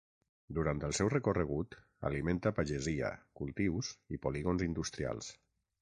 [0.59, 1.77] Durant el seu recorregut
[2.11, 3.13] alimenta pagesia,
[3.43, 5.35] cultius i polígons industrials.